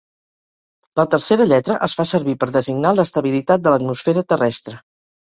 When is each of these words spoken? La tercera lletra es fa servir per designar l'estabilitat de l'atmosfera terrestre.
La 0.99 1.03
tercera 1.15 1.45
lletra 1.51 1.75
es 1.87 1.95
fa 1.99 2.05
servir 2.11 2.33
per 2.43 2.49
designar 2.55 2.93
l'estabilitat 2.99 3.65
de 3.67 3.75
l'atmosfera 3.75 4.25
terrestre. 4.35 4.75